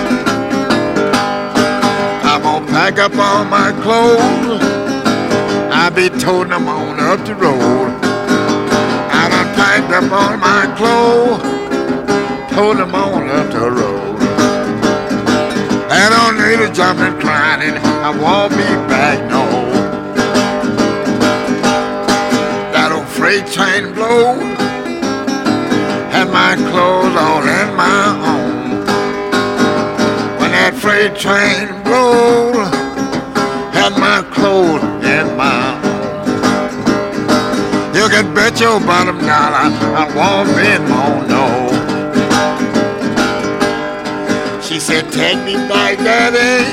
[2.85, 4.61] Pack up all my clothes.
[5.73, 7.89] I'll be toting them on up the road.
[9.11, 11.41] I done packed up all my clothes,
[12.53, 14.19] toting them on up the road.
[15.91, 17.73] I don't need a jumping crying,
[18.05, 19.47] I won't be back no.
[22.75, 24.43] That old freight train blows,
[26.13, 28.85] and my clothes all in my home.
[30.39, 32.74] When that freight train blows,
[33.87, 35.77] and my clothes and my.
[37.95, 39.69] You can bet your bottom dollar
[40.03, 41.45] I won't be more no.
[44.63, 46.65] She said, take me back, daddy.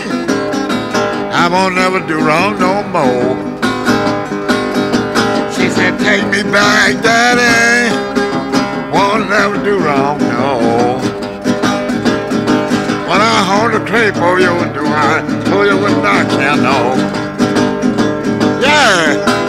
[1.42, 3.36] I won't never do wrong no more.
[5.56, 7.92] She said, take me back, daddy.
[8.94, 10.81] Won't never do wrong no.
[13.72, 16.26] When I hold a crepe for oh, you and do I told you what I
[16.26, 16.96] can't know.
[18.62, 19.41] Yeah.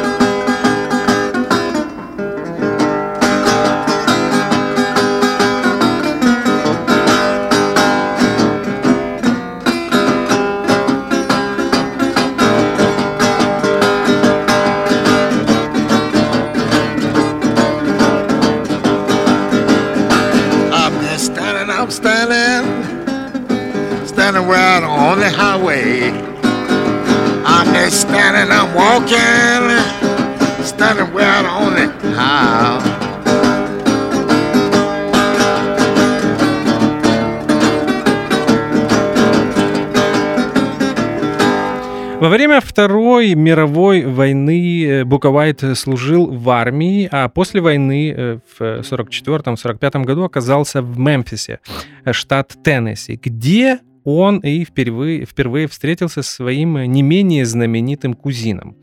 [43.33, 50.24] Второй мировой войны э, Буковайт служил в армии, а после войны э, в 1944-1945 году
[50.24, 51.61] оказался в Мемфисе,
[52.05, 58.76] э, штат Теннесси, где он и впервые, впервые встретился со своим не менее знаменитым кузином.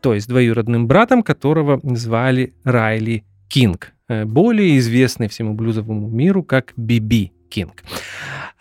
[0.00, 7.32] То есть двоюродным братом, которого звали Райли Кинг, более известный всему блюзовому миру как Биби
[7.48, 7.82] Кинг.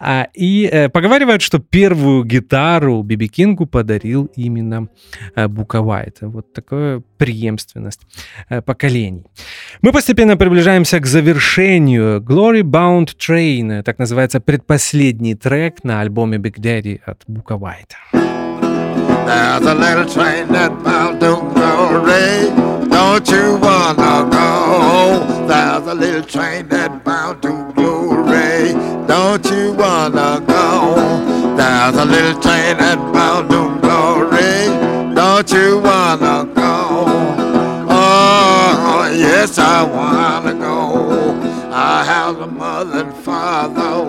[0.05, 4.89] А, и э, поговаривают, что первую гитару Биби Кингу подарил именно
[5.33, 6.17] э, Бука Уайт.
[6.19, 8.01] Вот такая преемственность
[8.49, 9.23] э, поколений.
[9.81, 12.19] Мы постепенно приближаемся к завершению.
[12.19, 17.95] Glory Bound Train, э, так называется предпоследний трек на альбоме Big Daddy от Бука Уайта.
[19.25, 22.51] There's a little train that bound to glory.
[22.89, 25.47] Don't you wanna go?
[25.47, 27.72] There's a little train that bound to
[29.07, 30.95] Don't you wanna go?
[31.57, 32.77] There's a little train
[33.13, 35.13] bound to glory.
[35.13, 37.05] Don't you wanna go?
[37.89, 41.39] Oh, yes, I wanna go.
[41.71, 44.05] I have a mother and father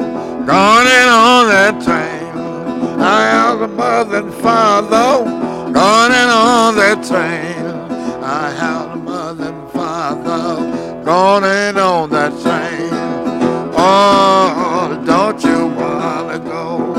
[0.47, 3.01] gone in on that train.
[3.01, 5.25] I have a mother and father
[5.73, 7.65] gone in on that train.
[8.23, 12.74] I have a mother and father gone in on that train.
[13.97, 16.95] Oh, don't you wanna go?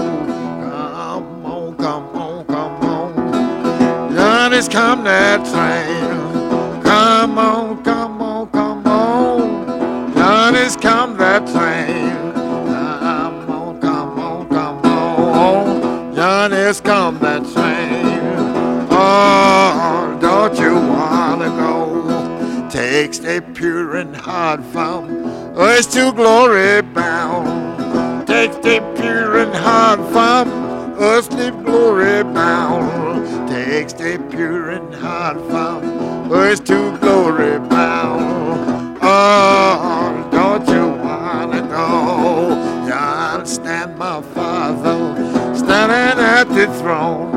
[0.63, 4.13] Come on, come on, come on.
[4.15, 6.81] Johnny's come that train.
[6.83, 10.13] Come on, come on, come on.
[10.15, 12.15] Johnny's come that train.
[12.31, 16.15] Come on, come on, come on.
[16.15, 18.87] Johnny's come that train.
[18.89, 22.69] Oh, don't you wanna go?
[22.69, 28.27] Takes a pure and hard from us to glory bound.
[28.27, 33.47] Takes a pure and hard from us to glory bound.
[33.47, 38.97] Takes a pure and hard from us to glory bound.
[39.01, 42.49] Oh, don't you wanna go?
[42.85, 47.31] You understand my father standing at the throne.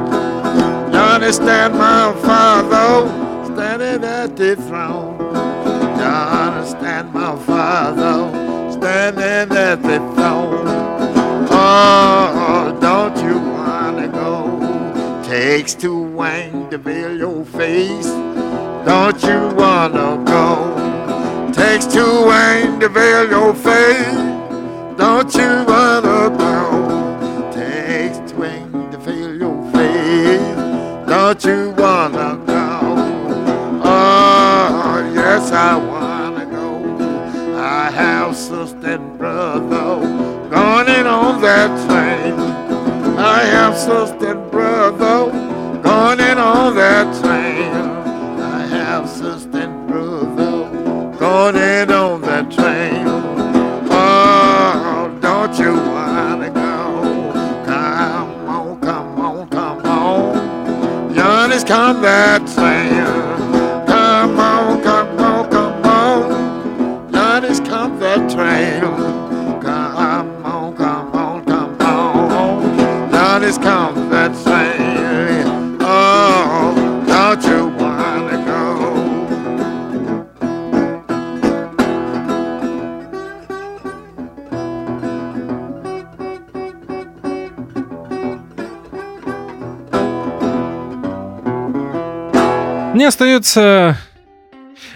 [0.92, 3.08] You understand my father
[3.54, 5.47] standing at the throne.
[6.08, 10.66] Understand my father standing at the throne.
[11.50, 15.22] Oh, don't you wanna go?
[15.22, 18.06] Takes two wang to veil your face.
[18.86, 21.52] Don't you wanna go?
[21.52, 24.16] Takes two wang to veil your face.
[24.96, 27.50] Don't you wanna go?
[27.52, 30.56] Takes two wang to veil your face.
[31.06, 32.47] Don't you wanna go.
[38.88, 40.00] and brother
[40.48, 42.32] going on that train.
[43.18, 45.30] I have sister and brother
[45.82, 47.72] going on that train.
[48.40, 50.70] I have sister and brother
[51.18, 53.04] going on that train.
[53.90, 57.64] Oh, don't you wanna go?
[57.66, 61.14] Come on, come on, come on.
[61.14, 63.27] Johnny's come that train.
[93.08, 93.96] Остается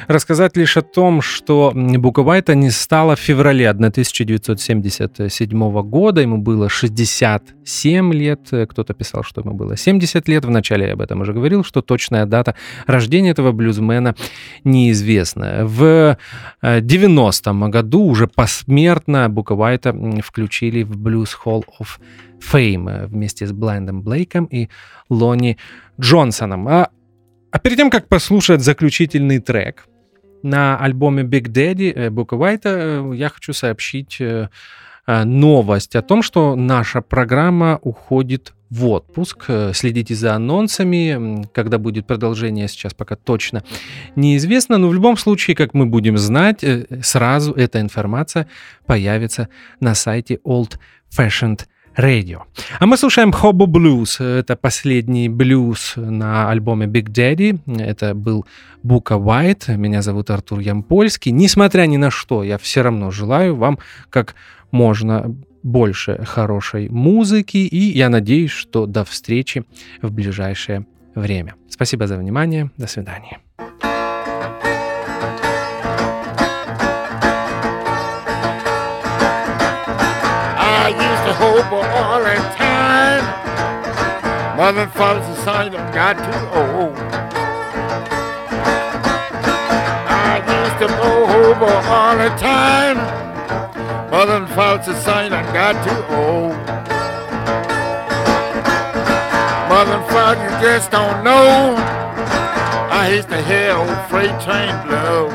[0.07, 6.21] рассказать лишь о том, что Бука Уайта не стало в феврале 1977 года.
[6.21, 8.51] Ему было 67 лет.
[8.69, 10.45] Кто-то писал, что ему было 70 лет.
[10.45, 12.55] Вначале я об этом уже говорил, что точная дата
[12.87, 14.15] рождения этого блюзмена
[14.63, 15.65] неизвестна.
[15.65, 16.19] В
[16.61, 21.99] э, 90-м году уже посмертно м, включили в Blues Hall of
[22.53, 24.69] Fame э, вместе с Блайндом Блейком и
[25.09, 25.57] Лонни
[25.99, 26.69] Джонсоном.
[26.69, 26.91] А
[27.53, 29.87] а перед тем, как послушать заключительный трек
[30.43, 34.49] на альбоме Big Daddy э, Бука Уайта, э, я хочу сообщить э,
[35.07, 39.51] новость о том, что наша программа уходит в отпуск.
[39.75, 43.65] Следите за анонсами, когда будет продолжение, сейчас пока точно
[44.17, 46.65] неизвестно, но в любом случае, как мы будем знать,
[47.03, 48.49] сразу эта информация
[48.87, 49.49] появится
[49.81, 50.79] на сайте Old
[51.15, 51.67] Fashioned
[51.97, 52.43] Radio.
[52.79, 54.23] А мы слушаем Hobo Blues.
[54.25, 57.59] Это последний блюз на альбоме Big Daddy.
[57.81, 58.47] Это был
[58.83, 59.77] Бука White.
[59.77, 61.33] Меня зовут Артур Ямпольский.
[61.33, 63.79] Несмотря ни на что, я все равно желаю вам
[64.11, 64.35] как
[64.71, 67.59] можно больше хорошей музыки.
[67.59, 69.65] И я надеюсь, что до встречи
[70.01, 71.55] в ближайшее время.
[71.69, 72.71] Спасибо за внимание.
[72.77, 73.39] До свидания.
[81.27, 83.25] To hope all the time.
[84.57, 86.97] Mother and father's a sign done got too old.
[90.09, 92.99] I used to go hope all the time.
[94.11, 96.57] Mother and father's a sign done got too old.
[99.69, 101.77] Mother and father, you just don't know.
[102.91, 105.31] I used to hear old freight train blow.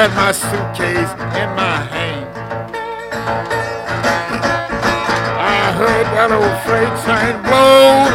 [0.00, 2.24] Had my suitcase in my hand.
[5.36, 8.08] I heard that old freight train blow.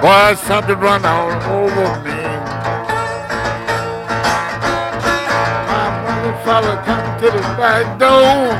[0.00, 1.28] Boy, something run all
[1.60, 2.22] over me.
[5.68, 8.56] My mother father come to the back door.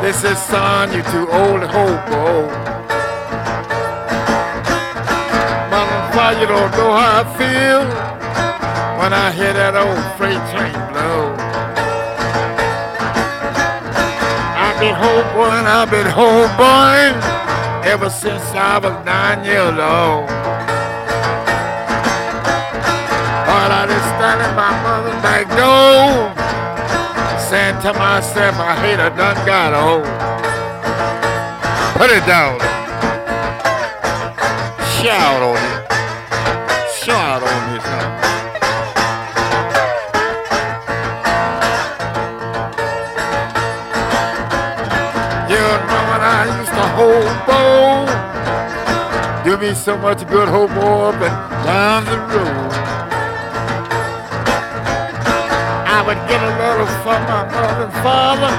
[0.00, 2.48] They said, son, you too old to hobo.
[5.68, 7.84] Mama you don't know how I feel
[8.98, 10.85] when I hear that old freight train
[14.86, 17.18] been hobo I've been hoboing
[17.84, 20.28] ever since I was nine years old.
[23.48, 26.30] But I just stand in my mother's back door,
[27.50, 30.06] saying to myself, I hate I done got old.
[31.98, 32.60] Put it down.
[35.02, 35.82] Shout on it.
[36.94, 37.65] Shout on this.
[49.60, 52.72] Me so much good hobo up and down the road.
[55.88, 58.52] I would get a little from my mother and father.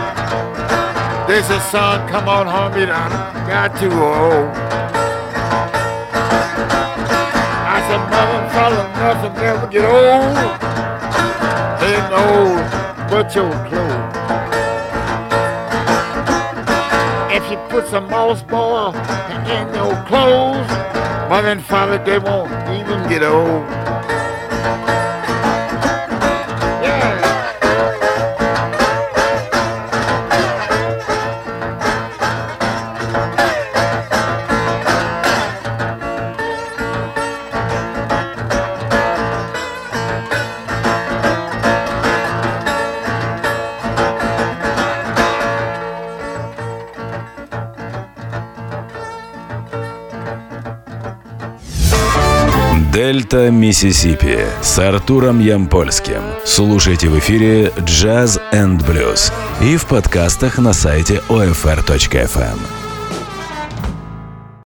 [1.27, 3.11] They said, son, come on home, done
[3.47, 4.49] got too old.
[7.65, 10.37] I said, mother and father, nothing never get old.
[11.83, 13.51] Ain't old but your
[17.82, 18.88] put some moss ball
[19.51, 20.67] in your clothes,
[21.30, 23.76] mother and father, they won't even get old.
[53.68, 56.22] Миссисипи с Артуром Ямпольским.
[56.45, 59.30] Слушайте в эфире Jazz and Blues
[59.61, 62.76] и в подкастах на сайте OFR.FM.